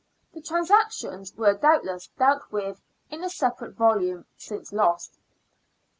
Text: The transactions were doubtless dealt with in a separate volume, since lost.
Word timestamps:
The 0.33 0.41
transactions 0.41 1.35
were 1.37 1.53
doubtless 1.53 2.07
dealt 2.17 2.51
with 2.51 2.81
in 3.11 3.23
a 3.23 3.29
separate 3.29 3.75
volume, 3.75 4.25
since 4.35 4.73
lost. 4.73 5.19